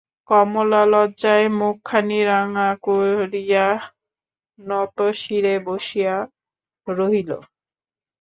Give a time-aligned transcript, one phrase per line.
[0.29, 3.67] কমলা লজ্জায় মুখখানি রাঙা করিয়া
[4.59, 6.15] নতশিরে বসিয়া
[6.87, 7.31] রহিল।